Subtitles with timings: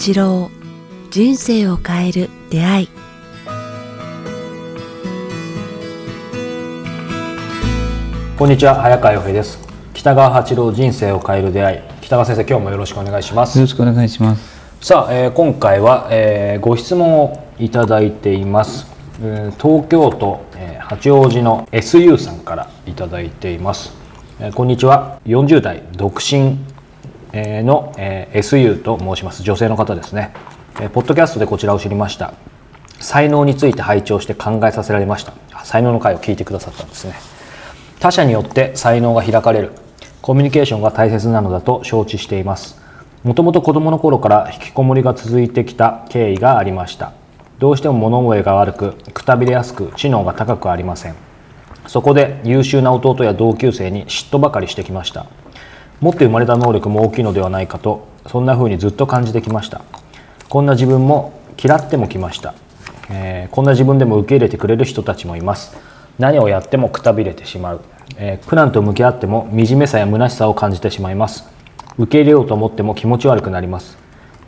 [0.00, 0.50] 八郎
[1.10, 2.88] 人生を変える出会い。
[8.38, 9.58] こんにちは早川洋平です。
[9.92, 11.80] 北川八郎人生を変える出会い。
[12.00, 13.58] 北川先生今日もよろしくお願いします。
[13.58, 14.42] よろしくお願いします。
[14.80, 18.86] さあ、えー今回は、えーご質問をいただいています、
[19.22, 23.92] えー東京都、えー八王子の SU さんからいただいています、
[24.40, 25.20] えーこんにちは。
[25.26, 26.69] 40代独身、えー
[27.32, 27.92] の、
[28.32, 29.42] SU と申します。
[29.42, 30.32] 女性の方ですね、
[30.92, 32.32] ポッドキャストでこちらを知りました。
[32.98, 35.32] 才能について拝聴して考えさせられました。
[35.64, 37.14] 才能の回を聞いてくださったんですね。
[37.98, 39.72] 他者によって才能が開かれる。
[40.22, 42.80] コミュニケーションが大切なのだと承知しています。
[43.24, 47.12] もともと子供の頃から引きこもりが続いてきた経緯がありました。
[47.58, 51.14] どうしても物覚えが悪くくたびれやすく知能が高くありません。
[51.86, 55.26] そこで優秀な弟や同級生に嫉妬ばかりしてきました。
[56.00, 59.82] 持って生まれた能力も大きいのではないかとそんな風にずっと感じてきました。
[60.48, 62.54] こんな自分も嫌ってもきました、
[63.10, 65.76] えーこんな自分でも受け入れてくれる人たちもいます。
[66.18, 67.80] 何をやってもくたびれてしまう、
[68.16, 71.44] えー苦難と向き合っても惨めさや虚しさを感じてしまいます。
[71.98, 73.98] 受け入れようと思っても気持ち悪くなります、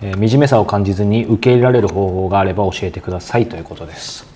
[0.00, 4.26] えー惨めさを感じずに受け入れられる方法があれば教えてくださいということです、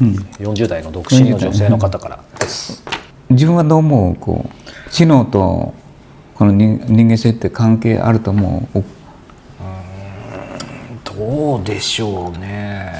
[0.00, 2.84] 40代の独身の女性の方からです、
[3.30, 4.16] 自分はどう思う？
[4.16, 5.74] こう知能と
[6.38, 8.78] この人人間性って関係あると思う？
[8.78, 8.84] お
[11.04, 12.92] どうでしょうね、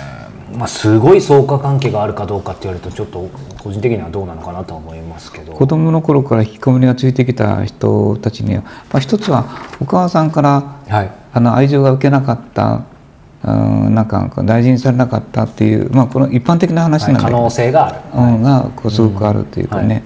[0.53, 3.30] まあ、すごい相関関係があるかどうかって言われるとちょっと
[3.62, 5.53] 個人的にはどうなのかなとは思いますけど。
[5.53, 9.47] 子供の頃から引きこもりがついてきた人たちには、まあ、一つは
[9.80, 11.11] お母さんからはい。
[11.33, 12.86] あの愛情が受けなかった
[13.45, 13.52] う
[13.89, 20.02] んなんか大事にされなかったっていう、まあ、この一般的な話なんだけど、可能性がある、うん、がこうすごくあるというかね、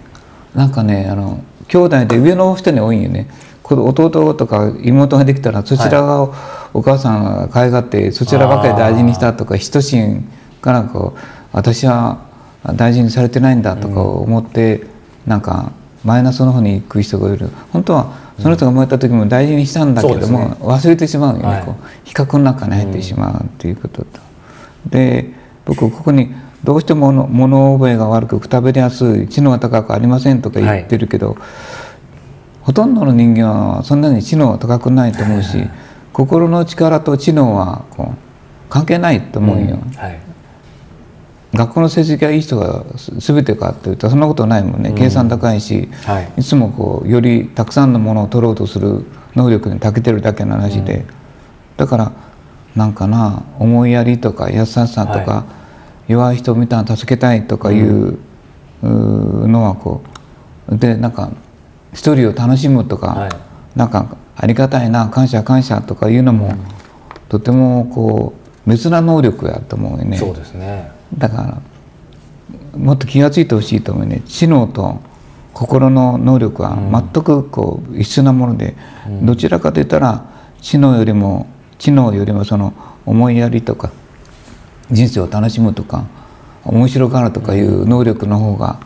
[0.55, 1.43] なんかねあの
[1.73, 3.29] 兄弟で上の人に多いよね。
[3.63, 6.29] この弟とか妹ができたらそちらが
[6.75, 10.29] お母さんが可愛がってそちらばかり大事にしたとか一心
[10.61, 11.19] からこう
[11.53, 12.27] 私は
[12.77, 14.87] 大事にされてないんだとか思って、
[15.27, 15.73] なんか
[16.05, 17.49] マイナスの方に行く人がいる。
[17.73, 21.63] 本当はその人が生まれた時も大事にしたんだけども、忘れてしまうよね、はい。
[21.65, 24.21] こう比較の中に入ってしまうっていうことと。
[24.91, 25.31] で
[25.65, 31.37] 僕ここにどうしても物物覚えが悪くくたびれやすい知能が高くありませんとか言ってるけど、
[32.63, 35.69] ほとんどの人間はそんなに知能は高くないと思うし
[36.13, 38.17] 心の力と知能はこう
[38.69, 40.21] 関係ないと思うよ、はい。
[41.53, 44.93] 学校の成績がいい人がす全てかというとそんなことないもんね。
[44.97, 46.33] 計算高いし、はい。
[46.39, 51.05] いつもこうよりたくさんのものを取ろうとする能力に長けてるだけの話で、
[51.77, 52.13] だから
[52.77, 55.45] なんかな思いやりとか優しさとか、は
[56.13, 58.19] 弱い人を見たら助けたいとかいう,、
[58.83, 60.03] のはこ
[60.69, 61.31] うでなんか
[61.93, 63.31] 一人を楽しむとか、はい。
[63.77, 66.55] なんかありがたいな感謝感謝とかいうのも、
[67.29, 68.35] とてもこ
[68.67, 70.17] う別な能力やと思うよね。
[70.17, 70.91] そうですね。
[71.17, 71.63] だか
[72.75, 74.23] らもっと気が付いてほしいと思うね。
[74.27, 75.01] 知能と
[75.53, 78.75] 心の能力は全くこう一緒なもので、
[79.23, 80.25] どちらかといったら
[80.61, 81.47] 知能よりも
[81.79, 82.73] 知能よりもその
[83.05, 83.91] 思いやりとか
[84.91, 86.07] 人生を楽しむとか
[86.65, 88.81] 面白がるとかいう能力の方が、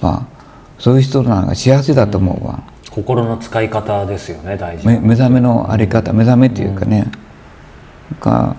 [0.00, 0.32] まあ
[0.78, 2.62] そういう人なんか幸せだと思うわ。
[2.90, 4.92] 心の使い方ですよね大事な。
[4.92, 7.06] 目目覚めのあり方目覚めっていうかね、
[8.20, 8.56] が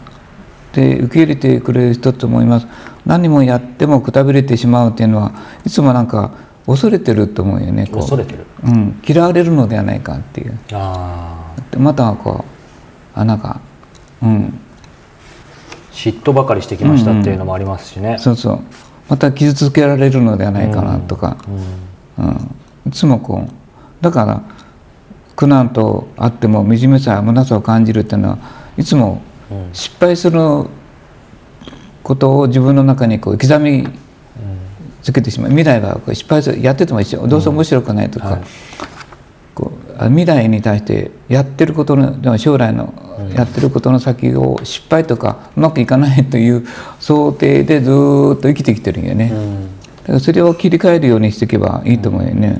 [0.73, 2.67] で受け入れてくれる人と思います。
[3.05, 5.33] 何もやってもくたびれてしまうっていうのは
[5.65, 6.31] いつもなんか
[6.65, 8.45] 恐れてると思うよね恐れてる。
[8.63, 10.57] うん、嫌われるのではないかっていう。
[10.71, 12.45] ああでまたはこ
[13.15, 13.59] うあなんか
[14.23, 14.59] うん
[15.93, 18.59] 嫉妬ばかりしてきましたっていうのもありますしね、そうそう。
[19.09, 21.37] また傷つけられるのではないかなとか、
[22.17, 22.55] うん。
[22.87, 24.03] いつもこう。
[24.03, 24.41] だから
[25.35, 28.37] 苦難とあっても惨めさ虚しさを感じるっていうのは
[28.77, 29.21] いつも
[29.51, 30.39] うん失敗する
[32.01, 33.87] ことを自分の中にこう刻み
[35.01, 35.49] つけてしまう。
[35.49, 36.61] 未来はこう失敗する。
[36.61, 38.41] やってても一緒どうせ面白くないとか、はい。
[39.53, 42.93] こうあ未来に対してやってることの将来の
[43.33, 46.65] やってることの先を失敗とかうまくいかないという
[46.99, 49.63] 想定でずーっと生きてきてるんよね、うん。
[49.97, 52.57] だからそれを切り替えるようにしていけばいいと思うよね、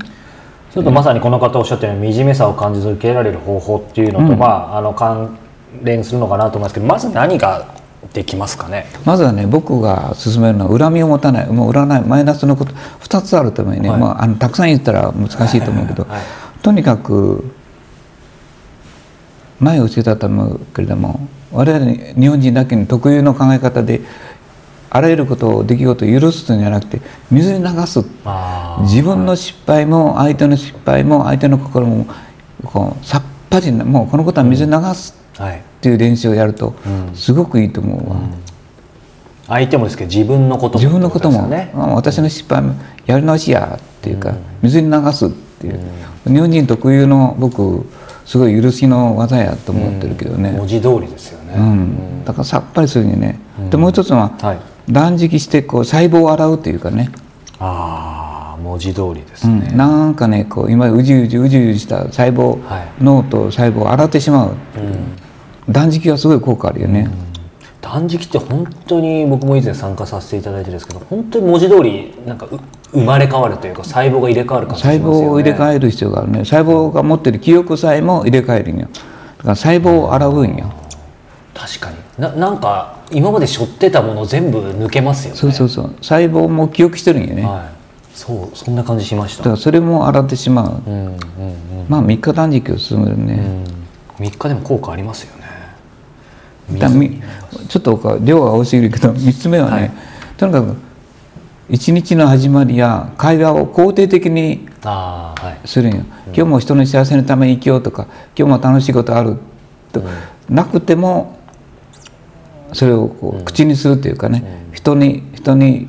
[0.72, 5.38] ちょっとまさにこの方おっしゃったように惨めさを感じず受けられる方法っていうのと、まああの関
[5.82, 7.74] 連するのかなと思いますけどまず何が
[8.12, 8.86] できますかね？
[9.04, 11.46] まずはね僕が勧めるのは恨みを持たない。
[11.48, 14.00] もう占いマイナスのこと2つあると思うよね、はい。
[14.00, 16.22] まあ、あのたくさん言ったら難しいと思うけど、はい。
[16.62, 17.53] とにかく
[19.60, 24.00] 前教えたと思うけれども我々日本人だけに特有の考え方で
[24.90, 28.04] あらゆることを出来事を許すのではなくて水に流す。
[28.82, 32.06] 自分の失敗も相手の失敗も相手の心も
[32.64, 35.58] こうさっぱりなもうこのことは水に流すはい。
[35.58, 36.74] っていう練習をやると
[37.12, 38.10] すごくいいと思う。
[38.10, 38.16] わ、
[39.48, 41.50] 相手もですけど自分のことも自分のことも、
[41.94, 42.74] 私の失敗も
[43.04, 45.80] やり直しやっていうか、水に流すっていう、
[46.26, 47.86] 日本人特有の僕
[48.24, 52.24] すごい許しの技やと思ってるけどね、文字通りですよね、うん。
[52.24, 53.38] だからさっぱりするにね、
[53.70, 54.58] でもう一つは、はい。
[54.90, 57.10] 断食してこう細胞を洗うというかね、
[57.58, 59.60] ああ文字通りですうん。
[59.60, 62.88] ね、なんかねこう今うじうじうじうじした細胞、はい。
[63.02, 64.56] 脳と細胞を洗ってしまう、
[65.70, 67.08] 断食はすごい効果あるよね、
[67.80, 72.60] 断食って本当に僕も以前参加させていただいてですけど本当に文字通りなんかう
[72.94, 76.38] 生まれ変わるというか細胞が入れ替わる感じします細胞を入れ替える必要があるね。
[76.44, 78.88] 細胞が持ってる記憶さえも入れ替えるんよ。
[79.38, 80.72] だから細胞を洗うんよ、
[81.52, 81.96] 確かに。
[82.18, 85.40] ななんか今まで背負ってたもの全部抜けますよね。
[85.40, 85.94] そうそうそう。
[86.00, 87.64] 細胞も記憶してるんよね、だはい。
[88.14, 89.42] そうそんな感じしました。
[89.42, 91.16] からそれも洗ってしまう、うんうんうん。
[91.88, 93.64] まあ3日断食を進めるね、
[94.18, 95.44] 3日でも効果ありますよね。
[96.78, 97.20] だみ
[97.68, 99.90] ちょっと量が多すぎるけど3つ目はね、はい。
[100.38, 100.76] とにかく
[101.68, 105.60] 一日の始まりや会話を肯定的にああはい。
[105.64, 108.06] するんよ、今日も人の幸せのために生きようとか
[108.36, 109.38] 今日も楽しいことある
[109.92, 110.02] と、
[110.48, 111.38] なくても
[112.72, 115.88] それをこう口にするというかね、人に人に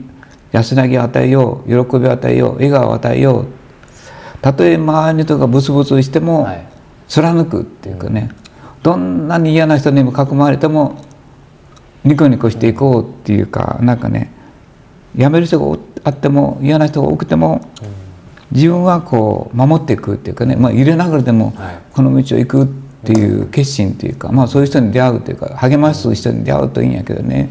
[0.54, 3.48] 安らぎを与えよう喜びを与えよう笑顔を与えよう。
[4.42, 6.66] たとえ周りの人がブツブツしてもはい。
[7.08, 8.32] 貫くっていうかね、
[8.82, 11.04] どんなに嫌な人にも囲まれても
[12.04, 14.32] ニコニコしていこうっていうかなんかね
[15.18, 17.62] 辞める人があっても嫌な人が多くても、
[18.52, 21.80] 自分はこう守っていくっていうかね、まあ、入れながらでもはい。
[21.94, 22.68] この道を行くっ
[23.06, 27.50] ていう決心っていうか、まあ、そういう人に出会うっていうか励ます人に出会うといいんやけどね。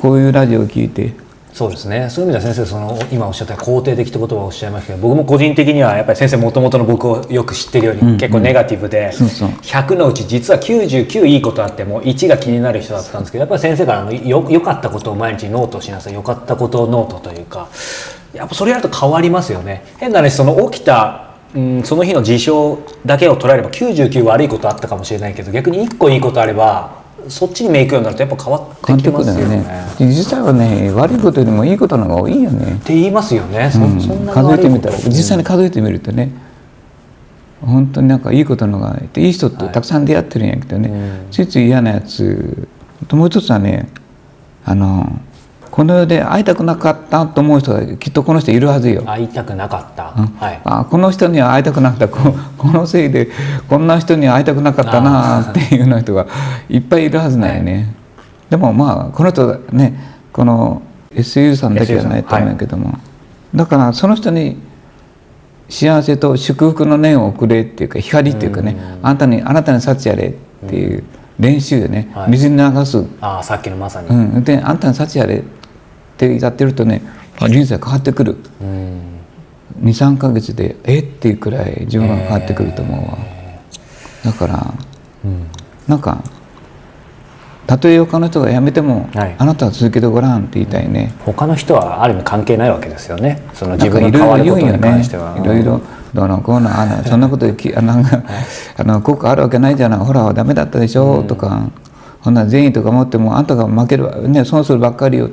[0.00, 1.12] こういうラジオを聞いて
[1.54, 2.10] そうですね。
[2.10, 9.48] そういう意味では先生その今おっしゃった肯定的って言葉をおっしゃいましたけど僕も個人的にはやっぱり先生もともとの僕をよく知ってるように、結構ネガティブで、そうそう。
[9.50, 17.68] 100のうち実は99いいことあっても1が気になる人だったんですけどやっぱり先生からあのよ良かったことを毎日ノートしなさい良かったことをノートというか
[18.32, 19.84] やっぱそれやると変わりますよね。
[19.98, 29.56] 変な話その起きたうんその日の事象だけを捉えれば99悪いことあったかもしれないけど逆に1個いいことあればそっちに目いくようになるとやっぱ変わってきますよね。
[29.56, 29.64] ね。
[30.00, 33.70] 実際はね悪いことよりもいいことの方が多いよねって言いますよね。
[33.70, 34.00] そ,、うん。
[34.00, 36.30] そんな数えてみたら実際に数えてみるとね
[37.60, 41.30] 本当になんかいいことのがいていい人ってたくさん出会ってるんやけどね、うん。
[41.30, 42.68] ついつい嫌なやつ
[43.08, 43.88] ともう一つはね
[44.64, 45.20] あの
[45.74, 49.02] この世で会いたくなかったと思う人がきっとこの人いるはずよ。
[49.02, 50.14] 会いたくなかった。
[50.16, 50.26] うん。
[50.26, 50.60] はい。
[50.62, 52.08] あこの人には会いたくなかった。
[52.08, 53.28] こ このせいで
[53.68, 56.26] こんな人には会いたくなかったなっていうような人が
[56.68, 57.92] いっぱいいるはずなんよね、
[58.50, 59.98] でもまあこの人ね
[60.32, 60.80] この
[61.12, 62.96] SU さんだけじゃないと思うんやけども、
[63.52, 64.56] だからその人に
[65.68, 71.02] 幸せと祝福の念を送れっていうか光っていうかね、あなたにあなたに幸やれっていう
[71.40, 72.30] 練習でね、はい。
[72.30, 74.08] 水に流す、ああさっきのまさに。
[74.08, 75.42] うん、であんたに幸やれ
[76.14, 77.02] ってやってるとね
[77.40, 78.36] 人生変わってくる。
[78.60, 79.00] うん。
[79.82, 83.18] 23ヶ月でえっていうくらい自分が変わってくると思うわ、
[84.24, 84.74] だから
[85.24, 85.46] うん。
[85.88, 86.22] なんか
[87.66, 89.34] たとえ他の人が辞めても、はい。
[89.36, 93.42] あなたは続けてごらんって言いたいね、他の人はある意味関係ないわけですよね。
[93.52, 95.36] その自分が変わることに関しては。
[95.38, 95.80] いろいろ
[96.14, 98.22] どうのこうのあのそんなことできあなんか
[98.76, 99.98] あの効果あるわけないじゃない。
[99.98, 101.70] ほらダメだったでしょ、とか
[102.20, 104.16] ほんなら善意とか持ってもあんたが負けるわ。
[104.18, 105.30] ね損するばっかりよ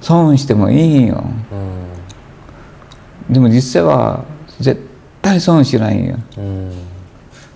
[0.00, 1.24] 損してもいいよ。
[1.52, 3.32] うん。
[3.32, 4.24] でも実際は
[4.60, 4.80] 絶
[5.20, 6.16] 対損しないよ。
[6.36, 6.72] うん。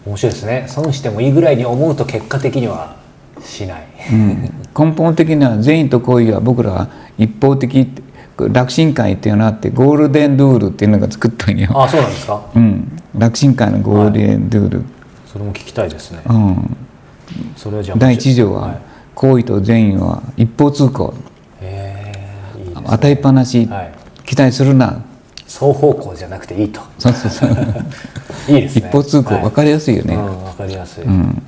[0.07, 0.65] 面白いですね。
[0.69, 2.97] 損してもいいぐらいに思うと結果的には
[3.41, 3.87] しない。
[4.77, 7.89] 根本的には善意と行為は僕らは一方的
[8.39, 12.43] 楽神会っていうのがあってゴールデンルールっていうのが作ったんよ、ああそうなんですか？
[12.57, 14.83] うん、楽神会のゴールデンルール、
[15.27, 16.23] それも聞きたいですね。
[16.27, 16.77] うん、
[17.57, 18.79] それはじゃあ第一条は、はい。
[19.15, 21.15] 行為と善意は一方通行。
[22.87, 23.93] 与えっぱなし、はい
[24.25, 25.03] 期待するな。
[25.47, 26.81] 双方向じゃなくていいと。
[26.99, 27.51] そうそうそう。
[28.49, 28.89] いいですね。
[28.89, 31.05] 一方通行はい分かりやすいよね、うん、わかりやすい。
[31.05, 31.43] うん。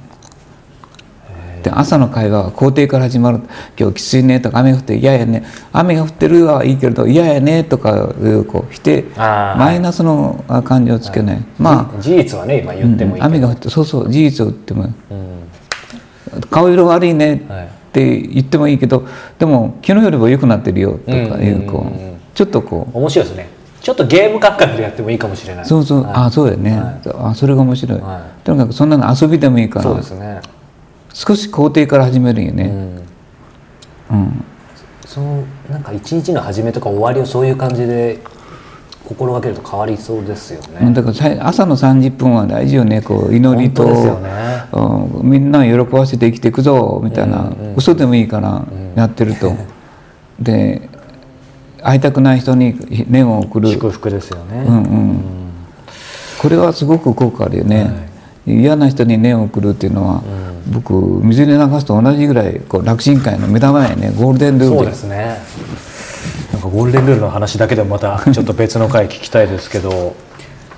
[1.63, 3.41] で朝の会話は肯定から始まる
[3.79, 9.05] 「今日きついね」とか「雨降って嫌やね」「雨が降ってるはいいけれど嫌やね」とかいうこう否定。
[9.17, 12.03] マイナスのあ感情をつけない、まあ。
[12.03, 13.25] じ事実はね今言ってもいいけど。
[13.25, 14.83] 雨が降ってそうそう事実を言っても。
[14.83, 16.41] うん。
[16.51, 17.43] 顔色悪いね。
[17.49, 19.07] はいって言ってもいいけど
[19.39, 22.99] でも昨日よりも良くなってるよとかいうこうちょっとこう。
[22.99, 23.49] 面白いですね。
[23.81, 25.65] ちょっとゲーム感覚でやってもいいかもしれない。
[25.65, 26.13] そうそう、はい。
[26.15, 27.01] あそうだよね、はい。
[27.31, 30.41] あそれが面白い、はとにかくそんなの遊びでもいいかそうらですね。
[31.13, 32.65] 少し肯定から始めるんよね、
[34.11, 34.19] うん。
[34.19, 34.45] うん。
[35.07, 38.19] そのなんか一日の始めとか終わりをそういう感じで
[39.07, 40.79] 心がけると変わりそうですよね。
[40.83, 44.65] うんだから朝の30分は大事よねこう祈りと、ね。
[44.73, 49.53] うんみんなを喜ばせて生きていくぞみたいな、うんうん嘘でもいいからやってると、
[50.39, 50.89] で
[51.83, 52.77] 会いたくない人に
[53.09, 54.65] 念を送る、祝福ですよね。
[54.67, 55.21] うんうん、
[56.41, 58.09] これはすごく効果あるよね、
[58.47, 60.23] 嫌な人に念を送るっていうのは、
[60.73, 64.13] 僕水に流すと同じぐらいこう楽神会の目玉やね。
[64.17, 65.37] ゴールデンルールそうですね。
[66.75, 70.17] ゴールデンルールの話だけでもまたちょっと別の回聞きたいですけど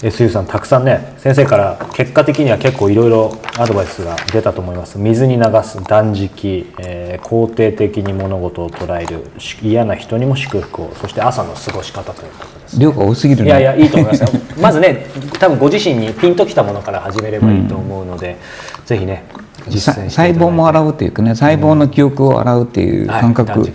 [0.00, 4.98] SU さんたくさんね先生から結果的には結構いろいろアドバイスが出たと思います。
[4.98, 12.78] 水に流す断食、えー肯定的に物事を捉えるし嫌な人にも祝福をそして朝の過ごし方ということです。
[12.78, 13.48] 量が多すぎるね。
[13.48, 14.28] いやいやいいと思いますよ。
[14.60, 15.06] まずね
[15.40, 18.36] 多分ご自身にピンときたものから始めればいいと思うので、
[18.84, 19.24] ぜひね
[19.66, 23.72] 実践細胞も洗うっていうかね細胞の記憶を洗うっていう感覚、はい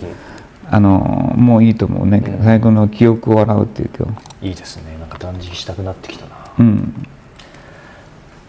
[0.74, 4.06] あのもういいと思うね、最後の記憶を洗うっていうか
[4.40, 4.96] いいですね。
[4.98, 6.32] なんか断食したくなってきたな。
[6.58, 7.06] うん。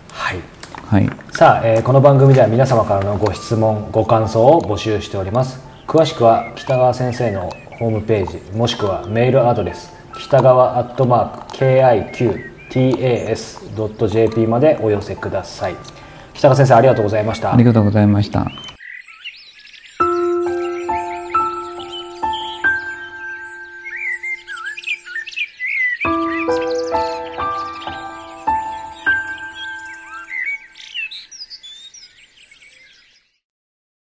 [0.09, 0.39] はい。
[0.87, 1.09] はい。
[1.33, 5.59] さあ、えーこの番組では皆様からのご質問ご感想を募集しております。
[5.85, 11.57] 詳しくは北川先生のホームページもしくはメールアドレス北川アットマーク
[12.69, 15.75] KIQTAS.jp までお寄せください。
[16.33, 17.53] 北川先生ありがとうございました。
[17.53, 18.72] ありがとうございました